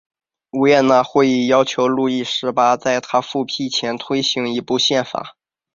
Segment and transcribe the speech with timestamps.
[0.49, 5.37] 维也纳会议要求路易十八在他复辟前推行一部宪法。